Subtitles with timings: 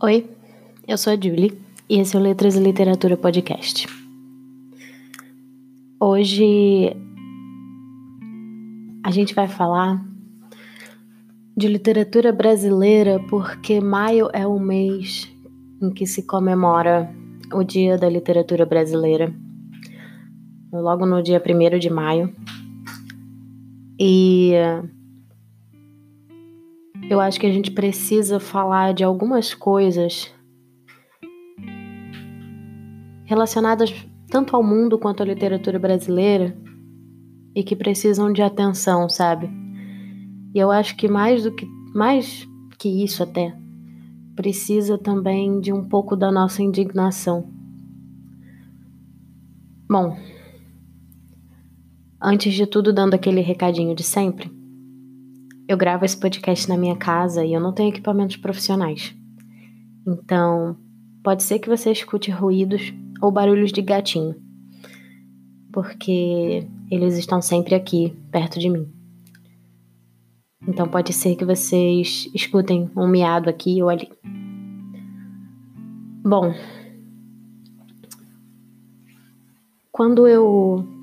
[0.00, 0.30] Oi,
[0.86, 3.88] eu sou a Julie e esse é o Letras e Literatura Podcast.
[5.98, 6.96] Hoje
[9.04, 10.00] a gente vai falar
[11.56, 15.28] de literatura brasileira porque maio é o mês
[15.82, 17.12] em que se comemora
[17.52, 19.34] o Dia da Literatura Brasileira,
[20.72, 22.32] logo no dia 1 de maio.
[23.98, 24.52] E
[27.08, 30.30] eu acho que a gente precisa falar de algumas coisas
[33.24, 33.94] relacionadas
[34.30, 36.54] tanto ao mundo quanto à literatura brasileira
[37.54, 39.48] e que precisam de atenção, sabe?
[40.54, 42.46] E eu acho que mais do que mais
[42.78, 43.56] que isso até
[44.36, 47.48] precisa também de um pouco da nossa indignação.
[49.90, 50.16] Bom,
[52.20, 54.57] antes de tudo dando aquele recadinho de sempre,
[55.68, 59.14] eu gravo esse podcast na minha casa e eu não tenho equipamentos profissionais.
[60.06, 60.74] Então,
[61.22, 64.34] pode ser que você escute ruídos ou barulhos de gatinho,
[65.70, 68.90] porque eles estão sempre aqui, perto de mim.
[70.66, 74.08] Então, pode ser que vocês escutem um miado aqui ou ali.
[76.24, 76.54] Bom,
[79.92, 80.97] quando eu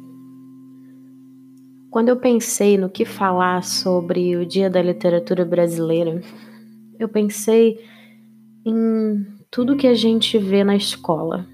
[1.95, 6.19] quando eu pensei no que falar sobre o Dia da Literatura Brasileira,
[6.99, 7.79] eu pensei
[8.65, 11.47] em tudo que a gente vê na escola.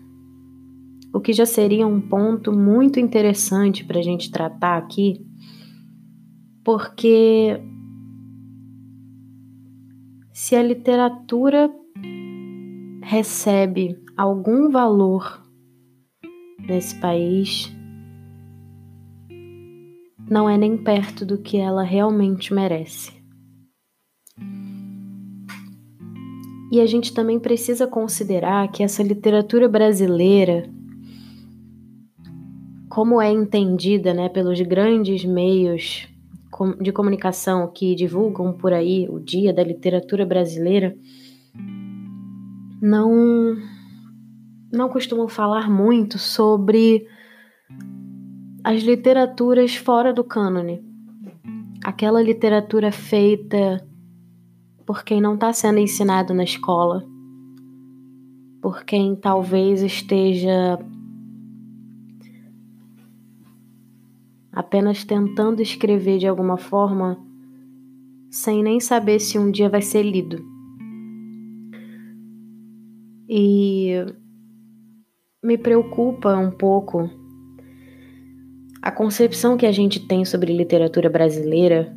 [1.14, 5.24] O que já seria um ponto muito interessante para a gente tratar aqui,
[6.66, 7.62] porque
[10.34, 11.72] se a literatura
[13.04, 15.40] recebe algum valor
[16.68, 17.72] nesse país,
[20.32, 23.12] não é nem perto do que ela realmente merece.
[26.72, 30.70] E a gente também precisa considerar que essa literatura brasileira,
[32.88, 36.08] como é entendida né, pelos grandes meios
[36.80, 40.96] de comunicação que divulgam por aí o Dia da Literatura Brasileira,
[42.82, 43.58] não,
[44.72, 47.06] não costumam falar muito sobre
[48.64, 50.84] as literaturas fora do cânone.
[51.84, 53.88] Aquela literatura feita
[54.86, 57.04] por quem não está sendo ensinado na escola,
[58.62, 60.78] por quem talvez esteja
[64.52, 67.18] apenas tentando escrever de alguma forma
[68.30, 70.46] sem nem saber se um dia vai ser lido.
[73.28, 74.06] E
[75.44, 77.21] me preocupa um pouco
[78.82, 81.96] a concepção que a gente tem sobre literatura brasileira,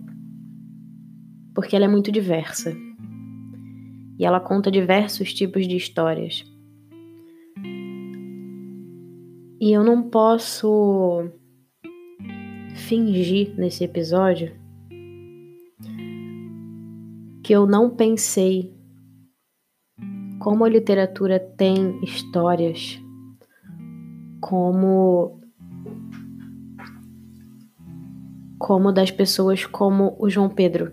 [1.55, 2.77] porque ela é muito diversa.
[4.19, 6.45] E ela conta diversos tipos de histórias.
[9.61, 11.31] E eu não posso
[12.75, 14.53] fingir nesse episódio
[17.43, 18.75] que eu não pensei
[20.39, 23.01] como a literatura tem histórias,
[24.41, 25.44] como
[28.65, 30.91] como das pessoas como o João Pedro,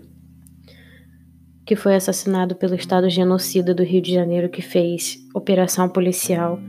[1.64, 6.60] que foi assassinado pelo Estado genocida do Rio de Janeiro que fez operação policial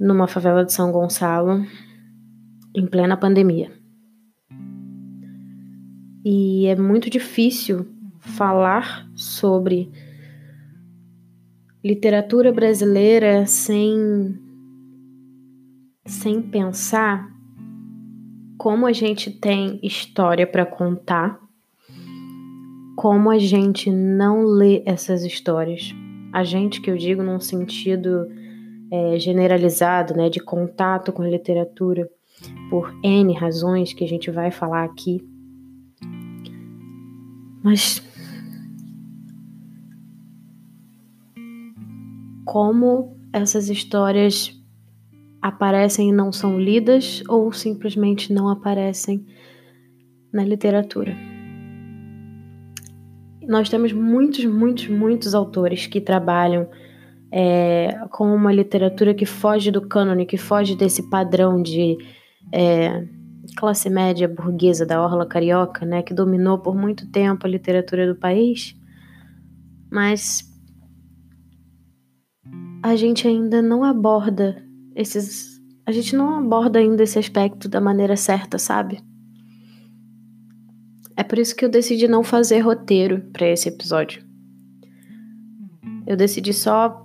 [0.00, 1.66] numa favela de São Gonçalo
[2.74, 3.70] em plena pandemia.
[6.24, 7.86] E é muito difícil
[8.20, 9.92] falar sobre
[11.84, 14.34] literatura brasileira sem
[16.06, 17.33] sem pensar
[18.64, 21.38] como a gente tem história para contar,
[22.96, 25.94] como a gente não lê essas histórias.
[26.32, 28.26] A gente que eu digo num sentido
[28.90, 32.08] é, generalizado, né, de contato com a literatura,
[32.70, 35.20] por N razões que a gente vai falar aqui.
[37.62, 38.02] Mas
[42.46, 44.58] como essas histórias
[45.44, 49.26] aparecem e não são lidas ou simplesmente não aparecem
[50.32, 51.14] na literatura.
[53.46, 56.66] Nós temos muitos, muitos, muitos autores que trabalham
[57.30, 61.98] é, com uma literatura que foge do cânone, que foge desse padrão de
[62.50, 63.06] é,
[63.54, 68.18] classe média burguesa da orla carioca, né, que dominou por muito tempo a literatura do
[68.18, 68.74] país,
[69.92, 70.42] mas
[72.82, 74.64] a gente ainda não aborda
[74.94, 75.60] esses.
[75.86, 79.02] A gente não aborda ainda esse aspecto da maneira certa, sabe?
[81.16, 84.22] É por isso que eu decidi não fazer roteiro para esse episódio.
[86.06, 87.04] eu decidi só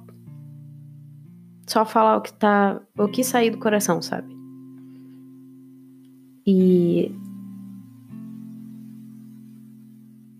[1.68, 4.28] só falar o que tá, o que sair do coração, sabe?
[6.46, 7.12] E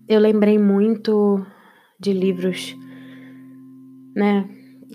[0.08, 1.46] eu lembrei muito
[2.00, 2.76] de livros,
[4.16, 4.48] né,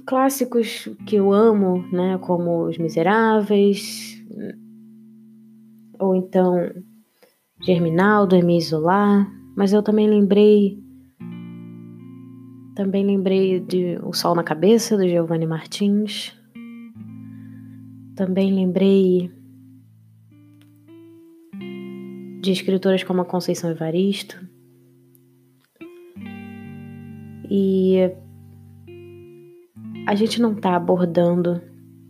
[0.06, 4.24] clássicos que eu amo, né, como Os Miseráveis,
[6.00, 6.72] ou então
[7.62, 9.26] Germinal, do Emile Zola,
[9.56, 10.84] mas eu também lembrei
[12.76, 16.38] também lembrei de O Sol na Cabeça, do Giovanni Martins.
[18.18, 19.32] Também lembrei
[22.42, 24.46] de escritoras como a Conceição Evaristo.
[27.50, 28.12] E
[30.06, 31.62] a gente não está abordando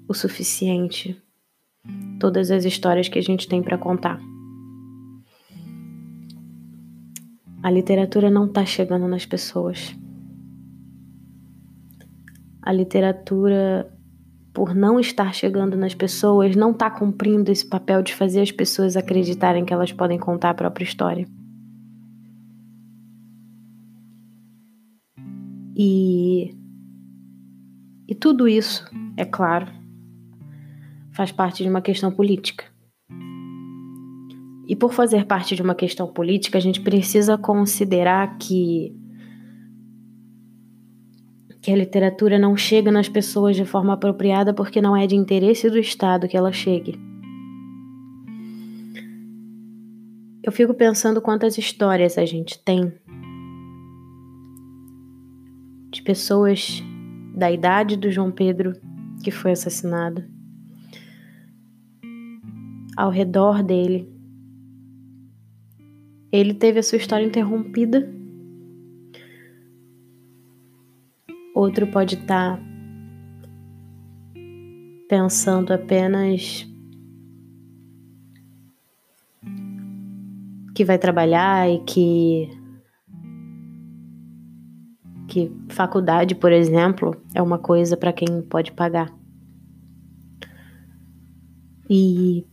[0.07, 1.21] o suficiente
[2.19, 4.19] todas as histórias que a gente tem para contar.
[7.61, 9.95] A literatura não está chegando nas pessoas
[12.65, 13.87] a literatura,
[14.51, 18.97] por não estar chegando nas pessoas, não está cumprindo esse papel de fazer as pessoas
[18.97, 21.27] acreditarem que elas podem contar a própria história.
[25.77, 26.14] E,
[28.07, 28.85] e tudo isso,
[29.17, 29.67] é claro,
[31.11, 32.65] faz parte de uma questão política.
[34.67, 38.95] E por fazer parte de uma questão política, a gente precisa considerar que
[41.61, 45.67] que a literatura não chega nas pessoas de forma apropriada porque não é de interesse
[45.67, 46.93] do Estado que ela chegue.
[50.43, 52.93] Eu fico pensando quantas histórias a gente tem
[55.89, 56.83] de pessoas
[57.35, 58.73] da idade do João Pedro
[59.23, 60.23] que foi assassinado,
[62.95, 64.07] ao redor dele.
[66.31, 68.15] Ele teve a sua história interrompida
[71.55, 72.63] Outro pode estar tá
[75.07, 76.67] pensando apenas
[80.75, 82.49] que vai trabalhar e que
[85.35, 89.13] que faculdade, por exemplo, é uma coisa para quem pode pagar.
[91.89, 92.45] E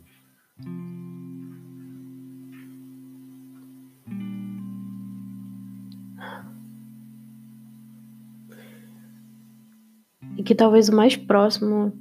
[10.37, 11.93] e que talvez o mais próximo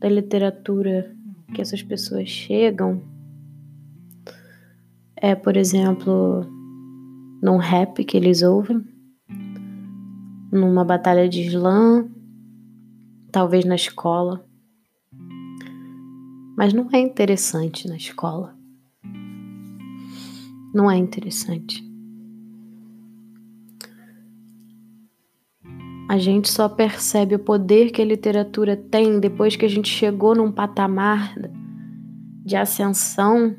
[0.00, 1.14] da literatura
[1.54, 3.00] que essas pessoas chegam
[5.14, 6.44] é, por exemplo,
[7.40, 8.93] num rap que eles ouvem,
[10.54, 12.08] numa batalha de slam,
[13.32, 14.46] talvez na escola.
[16.56, 18.56] Mas não é interessante na escola.
[20.72, 21.84] Não é interessante.
[26.08, 30.36] A gente só percebe o poder que a literatura tem depois que a gente chegou
[30.36, 31.34] num patamar
[32.44, 33.56] de ascensão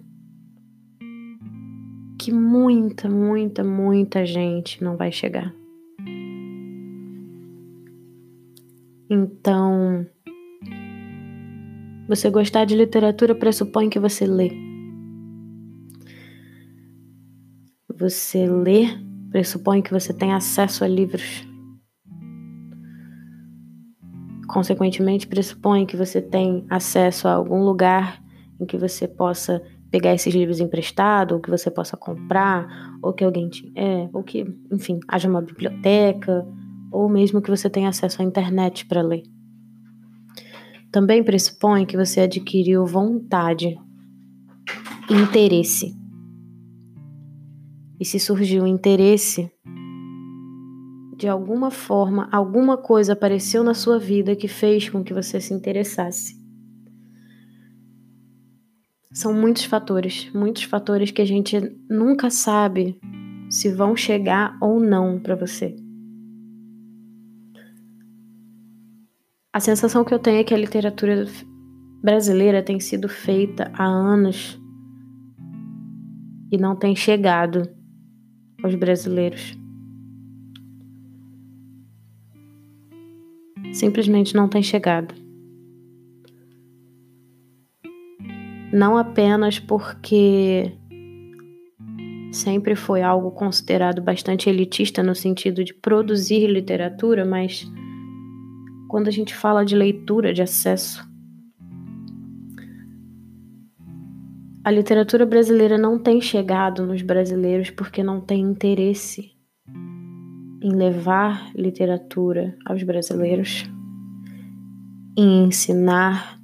[2.18, 5.54] que muita, muita, muita gente não vai chegar.
[9.10, 10.06] Então,
[12.08, 14.52] você gostar de literatura pressupõe que você lê.
[17.98, 18.88] Você lê
[19.32, 21.46] pressupõe que você tem acesso a livros.
[24.56, 28.24] consequentemente, pressupõe que você tem acesso a algum lugar
[28.58, 33.26] em que você possa pegar esses livros emprestados, ou que você possa comprar, ou que
[33.26, 36.48] alguém te, é, ou que, enfim, haja uma biblioteca,
[36.96, 39.24] ou mesmo que você tenha acesso à internet para ler.
[40.92, 43.78] Também pressupõe que você adquiriu vontade,
[45.10, 45.94] interesse.
[48.00, 49.52] E se surgiu interesse,
[51.18, 55.54] de alguma forma, alguma coisa apareceu na sua vida que fez com que você se
[55.54, 56.36] interessasse.
[59.14, 61.58] São muitos fatores, muitos fatores que a gente
[61.90, 63.00] nunca sabe
[63.50, 65.85] se vão chegar ou não para você.
[69.56, 71.24] A sensação que eu tenho é que a literatura
[72.04, 74.60] brasileira tem sido feita há anos
[76.52, 77.64] e não tem chegado
[78.62, 79.58] aos brasileiros.
[83.72, 85.16] simplesmente não tem chegado.
[88.74, 90.70] Não apenas porque
[92.30, 97.66] sempre foi algo considerado bastante elitista no sentido de produzir literatura, mas
[98.96, 101.06] quando a gente fala de leitura, de acesso,
[104.64, 109.34] a literatura brasileira não tem chegado nos brasileiros porque não tem interesse
[110.64, 113.70] em levar literatura aos brasileiros,
[115.18, 116.40] em ensinar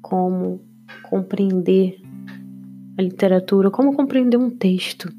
[0.00, 0.64] como
[1.02, 2.00] compreender
[2.96, 5.12] a literatura, como compreender um texto.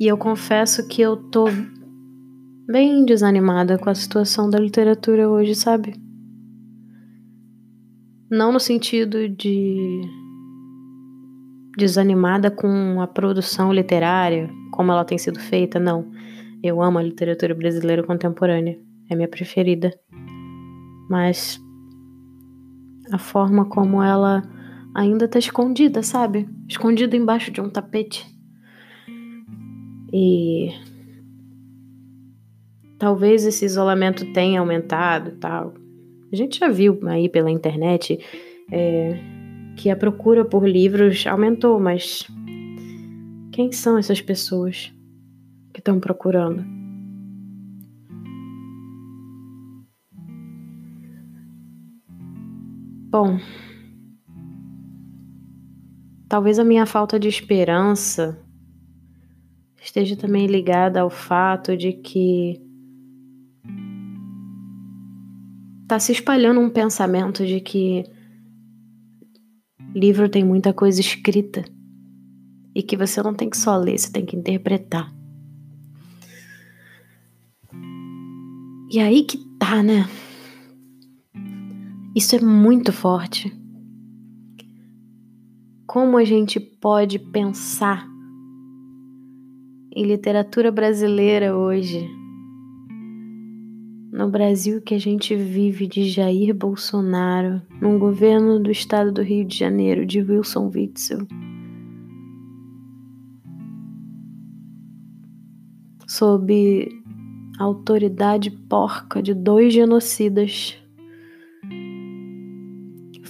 [0.00, 1.46] E eu confesso que eu tô
[2.66, 5.94] bem desanimada com a situação da literatura hoje, sabe?
[8.28, 10.00] Não no sentido de
[11.78, 16.10] desanimada com a produção literária, como ela tem sido feita, não.
[16.62, 19.92] Eu amo a literatura brasileira contemporânea, é minha preferida.
[21.08, 21.60] Mas
[23.12, 24.42] a forma como ela
[24.92, 26.48] ainda tá escondida, sabe?
[26.68, 28.26] Escondida embaixo de um tapete.
[30.12, 30.70] E
[32.98, 35.74] talvez esse isolamento tenha aumentado tal.
[36.32, 38.18] A gente já viu aí pela internet
[38.70, 39.18] é,
[39.76, 42.26] que a procura por livros aumentou, mas
[43.52, 44.92] quem são essas pessoas
[45.72, 46.64] que estão procurando?
[53.08, 53.38] Bom,
[56.28, 58.38] talvez a minha falta de esperança
[59.80, 62.65] esteja também ligada ao fato de que
[65.86, 68.04] tá se espalhando um pensamento de que
[69.94, 71.64] livro tem muita coisa escrita
[72.74, 75.14] e que você não tem que só ler, você tem que interpretar.
[78.90, 80.08] E aí que tá, né?
[82.14, 83.52] Isso é muito forte.
[85.86, 88.06] Como a gente pode pensar
[89.94, 92.06] em literatura brasileira hoje?
[94.16, 99.44] No Brasil que a gente vive de Jair Bolsonaro, num governo do estado do Rio
[99.44, 101.26] de Janeiro de Wilson Witzel.
[106.06, 106.88] Sob
[107.58, 110.78] autoridade porca de dois genocidas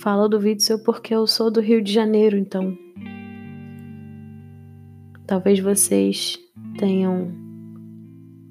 [0.07, 2.79] falo do Witzel porque eu sou do Rio de Janeiro, então.
[5.27, 6.39] Talvez vocês
[6.79, 7.33] tenham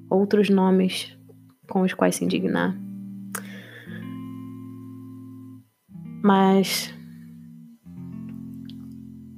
[0.09, 1.14] outros nomes
[1.69, 2.75] com os quais se indignar.
[6.24, 6.93] Mas,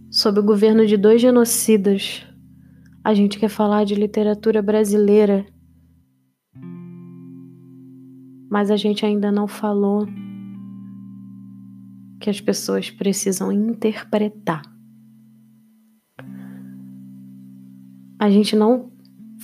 [0.10, 2.25] sob o governo de dois genocidas,
[3.03, 5.46] a gente quer falar de literatura brasileira,
[8.50, 10.07] mas a gente ainda não falou
[12.19, 14.62] que as pessoas precisam interpretar.
[18.19, 18.91] A gente não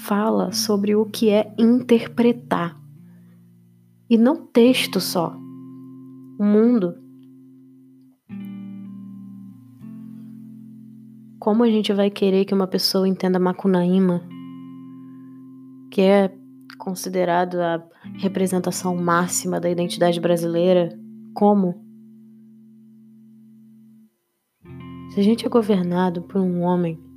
[0.04, 2.78] fala sobre o que é interpretar.
[4.10, 5.34] E não texto só.
[6.38, 6.96] O mundo.
[11.40, 14.22] Como a gente vai querer que uma pessoa entenda Macunaíma,
[15.90, 16.34] que é
[16.78, 17.82] considerado a
[18.18, 20.98] representação máxima da identidade brasileira,
[21.34, 21.82] como?
[25.12, 27.13] Se a gente é governado por um homem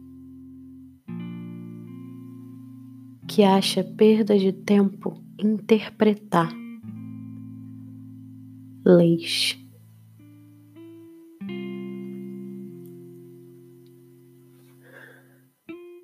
[3.36, 6.50] que acha perda de tempo interpretar
[8.82, 9.58] leis.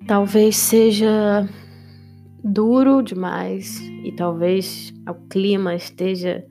[0.05, 1.49] Talvez seja
[2.43, 6.45] duro demais e talvez o clima esteja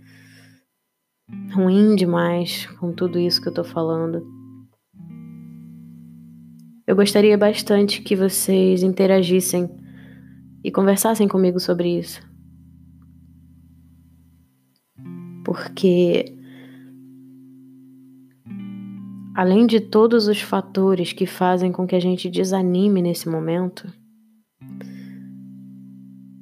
[1.53, 4.27] ruim demais com tudo isso que eu tô falando.
[6.85, 9.81] Eu gostaria bastante que vocês interagissem
[10.65, 12.21] e conversassem comigo sobre isso.
[15.45, 16.37] Porque,
[19.35, 23.87] além de todos os fatores que fazem com que a gente desanime nesse momento,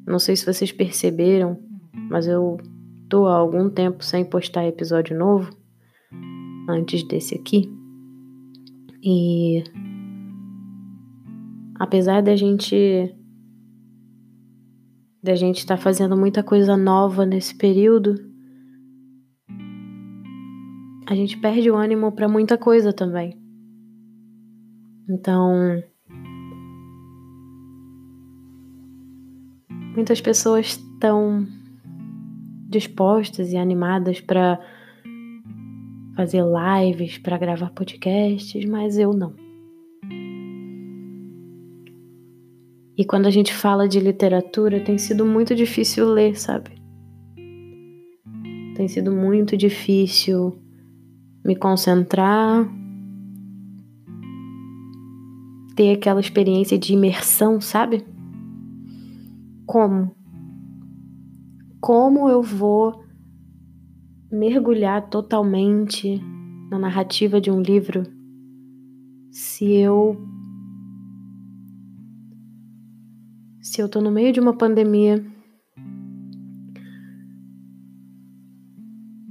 [0.06, 1.58] não sei se vocês perceberam,
[2.10, 2.58] mas eu
[3.08, 5.50] tô há algum tempo sem postar episódio novo,
[6.68, 7.72] antes desse aqui.
[9.02, 9.64] E
[11.78, 13.14] apesar da gente
[15.22, 18.14] da gente estar tá fazendo muita coisa nova nesse período,
[21.06, 23.36] a gente perde o ânimo para muita coisa também.
[25.08, 25.82] Então,
[29.94, 31.46] muitas pessoas estão
[32.68, 34.60] dispostas e animadas para
[36.14, 39.39] fazer lives, para gravar podcasts, mas eu não.
[43.10, 46.70] Quando a gente fala de literatura, tem sido muito difícil ler, sabe?
[48.76, 50.56] Tem sido muito difícil
[51.44, 52.72] me concentrar.
[55.74, 58.06] ter aquela experiência de imersão, sabe?
[59.66, 60.14] Como?
[61.80, 63.02] Como eu vou
[64.30, 66.22] mergulhar totalmente
[66.70, 68.04] na narrativa de um livro
[69.32, 70.16] se eu
[73.80, 75.24] se eu tô no meio de uma pandemia.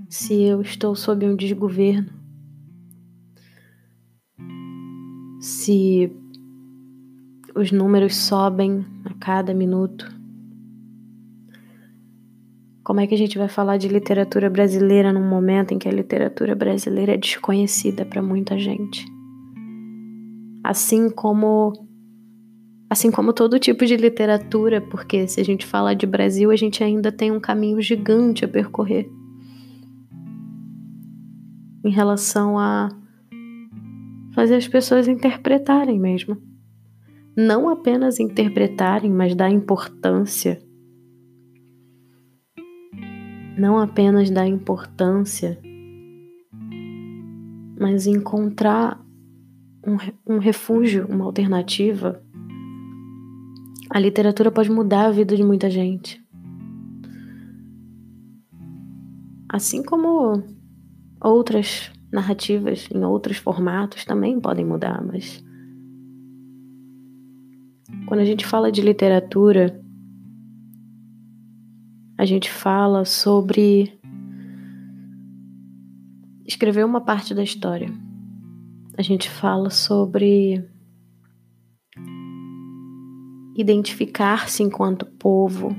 [0.10, 2.10] Se eu estou sob um desgoverno.
[5.40, 6.12] Se
[7.56, 10.12] os números sobem a cada minuto.
[12.84, 15.92] Como é que a gente vai falar de literatura brasileira num momento em que a
[15.92, 19.06] literatura brasileira é desconhecida para muita gente?
[20.64, 21.88] Assim como
[22.90, 26.84] assim como todo tipo de literatura, porque se a gente fala de Brasil, a gente
[26.84, 29.10] ainda tem um caminho gigante a percorrer
[31.84, 32.90] em relação a
[34.34, 36.38] fazer as pessoas interpretarem mesmo.
[37.38, 40.62] Não apenas interpretarem, mas dar importância
[43.60, 45.60] não apenas dar importância,
[47.78, 49.06] mas encontrar
[49.86, 52.24] um, um refúgio, uma alternativa.
[53.92, 56.24] A literatura pode mudar a vida de muita gente.
[59.52, 60.44] Assim como
[61.20, 65.44] outras narrativas em outros formatos também podem mudar, mas
[68.08, 69.80] quando a gente fala de literatura,
[72.18, 74.00] a gente fala sobre
[76.46, 77.90] escrever uma parte da história.
[78.98, 80.68] A gente fala sobre
[83.62, 85.76] identificar-se enquanto povo,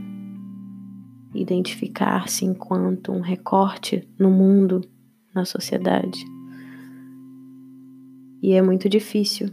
[1.35, 4.83] identificar-se enquanto um recorte no mundo,
[5.35, 6.23] na sociedade.
[8.43, 9.49] E é muito difícil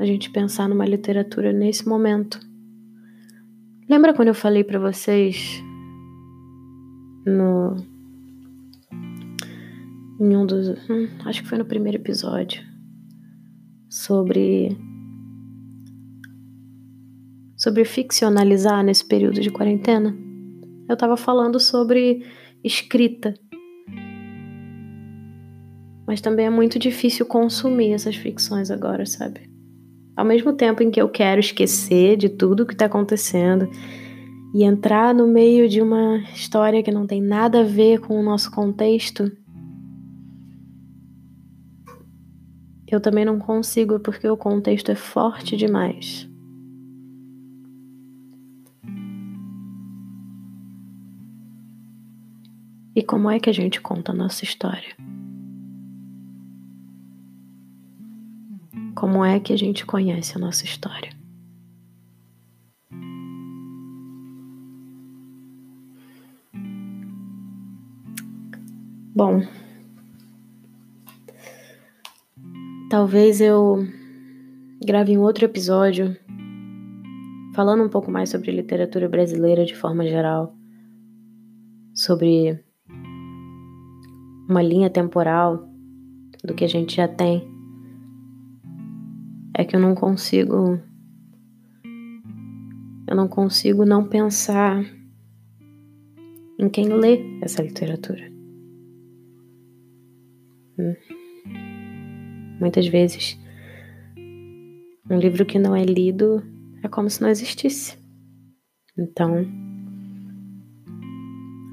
[0.00, 2.40] a gente pensar numa literatura nesse momento.
[3.88, 5.62] Lembra quando eu falei para vocês
[7.26, 7.76] no
[10.18, 12.62] em um dos, hum, acho que foi no primeiro episódio
[13.90, 14.74] sobre
[17.66, 20.16] sobre ficcionalizar nesse período de quarentena.
[20.88, 22.24] Eu tava falando sobre
[22.62, 23.34] escrita.
[26.06, 29.50] Mas também é muito difícil consumir essas ficções agora, sabe?
[30.16, 33.68] Ao mesmo tempo em que eu quero esquecer de tudo que está acontecendo
[34.54, 38.22] e entrar no meio de uma história que não tem nada a ver com o
[38.22, 39.28] nosso contexto,
[42.86, 46.30] eu também não consigo porque o contexto é forte demais.
[52.96, 54.96] E como é que a gente conta a nossa história?
[58.94, 61.10] Como é que a gente conhece a nossa história?
[69.14, 69.42] Bom,
[72.88, 73.86] talvez eu
[74.82, 76.16] grave um outro episódio
[77.54, 80.56] falando um pouco mais sobre literatura brasileira de forma geral,
[81.92, 82.64] sobre
[84.48, 85.68] uma linha temporal
[86.44, 87.46] do que a gente já tem
[89.54, 90.80] é que eu não consigo.
[93.08, 94.84] Eu não consigo não pensar
[96.58, 98.30] em quem lê essa literatura.
[100.78, 100.94] Hum.
[102.60, 103.38] Muitas vezes,
[105.08, 106.42] um livro que não é lido
[106.82, 107.96] é como se não existisse.
[108.98, 109.46] Então,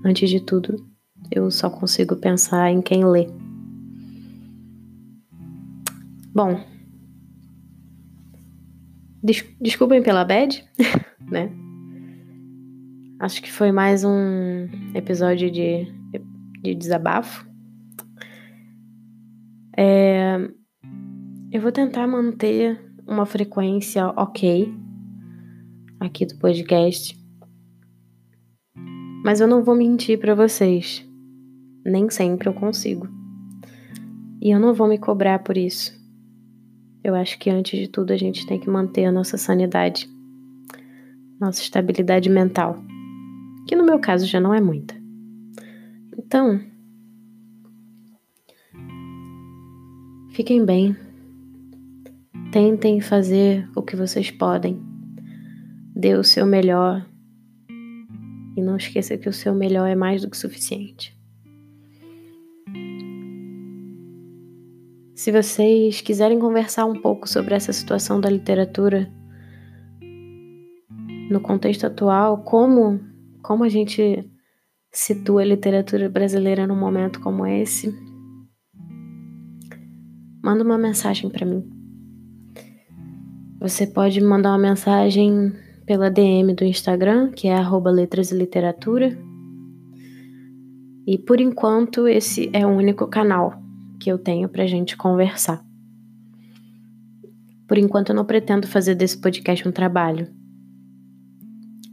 [0.06, 0.93] antes de tudo,
[1.34, 3.28] eu só consigo pensar em quem lê.
[6.34, 6.64] Bom,
[9.24, 10.66] Des desculpem pela bad,
[11.32, 11.50] né?
[13.20, 15.88] Acho que foi mais um episódio de,
[16.62, 17.48] de desabafo.
[19.78, 20.38] É,
[21.54, 24.74] eu vou tentar manter uma frequência ok
[26.02, 27.18] aqui do podcast.
[29.24, 31.08] Mas eu não vou mentir para vocês.
[31.86, 33.08] Nem sempre eu consigo.
[34.42, 35.94] E eu não vou me cobrar por isso.
[37.04, 40.10] Eu acho que antes de tudo a gente tem que manter a nossa sanidade,
[41.40, 42.82] nossa estabilidade mental,
[43.68, 44.96] que no meu caso já não é muita.
[46.18, 46.62] Então,
[50.32, 50.96] fiquem bem,
[52.52, 54.82] tentem fazer o que vocês podem,
[55.96, 57.06] dê o seu melhor
[58.56, 61.18] e não esqueça que o seu melhor é mais do que suficiente.
[65.24, 69.10] Se vocês quiserem conversar um pouco sobre essa situação da literatura
[71.32, 73.00] no contexto atual, como
[73.42, 74.30] como a gente
[74.92, 77.98] situa a literatura brasileira num momento como esse,
[80.44, 81.64] manda uma mensagem para mim.
[83.62, 85.54] Você pode mandar uma mensagem
[85.86, 87.56] pela DM do Instagram, que é
[87.94, 89.18] letras e literatura.
[91.08, 93.63] E por enquanto esse é o único canal
[94.04, 95.64] que eu tenho pra gente conversar.
[97.66, 100.28] Por enquanto eu não pretendo fazer desse podcast um trabalho.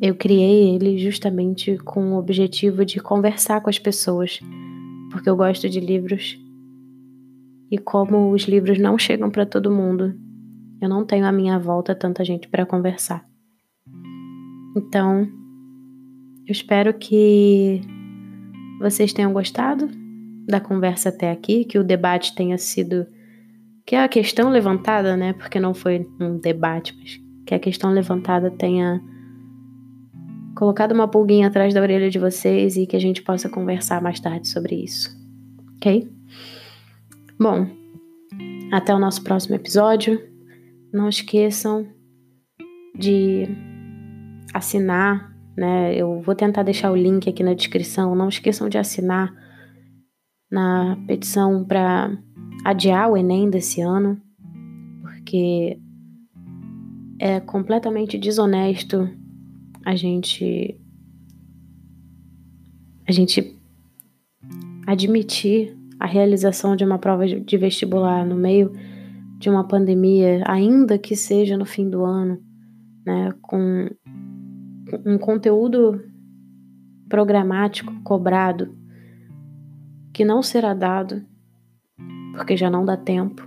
[0.02, 4.40] Eu criei ele justamente com o objetivo de conversar com as pessoas,
[5.12, 6.36] porque eu gosto de livros.
[7.70, 10.12] E como os livros não chegam para todo mundo,
[10.82, 13.24] eu não tenho à minha volta tanta gente para conversar.
[14.76, 15.28] Então,
[16.44, 17.80] eu espero que
[18.80, 19.88] vocês tenham gostado
[20.50, 23.06] da conversa até aqui, que o debate tenha sido
[23.86, 28.50] que a questão levantada, né, porque não foi um debate, mas que a questão levantada
[28.50, 29.02] tenha
[30.54, 34.20] colocado uma pulguinha atrás da orelha de vocês e que a gente possa conversar mais
[34.20, 35.16] tarde sobre isso.
[35.76, 36.08] OK?
[37.38, 37.66] Bom,
[38.70, 40.20] até o nosso próximo episódio.
[40.92, 41.86] Não esqueçam
[42.94, 43.48] de
[44.52, 45.94] assinar, né?
[45.94, 48.14] Eu vou tentar deixar o link aqui na descrição.
[48.14, 49.32] Não esqueçam de assinar
[50.50, 52.16] na petição para
[52.64, 54.20] adiar o Enem desse ano,
[55.02, 55.78] porque
[57.18, 59.08] é completamente desonesto
[59.84, 60.78] a gente
[63.06, 63.56] a gente
[64.86, 68.72] admitir a realização de uma prova de vestibular no meio
[69.38, 72.40] de uma pandemia, ainda que seja no fim do ano,
[73.04, 73.88] né, com
[75.04, 76.02] um conteúdo
[77.08, 78.79] programático cobrado
[80.20, 81.24] que não será dado
[82.34, 83.42] porque já não dá tempo.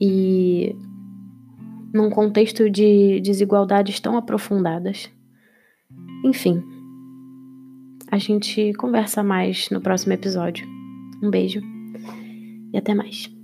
[0.00, 0.74] E
[1.94, 5.08] num contexto de desigualdades tão aprofundadas.
[6.24, 6.64] Enfim,
[8.10, 10.66] a gente conversa mais no próximo episódio.
[11.22, 11.60] Um beijo
[12.72, 13.35] e até mais.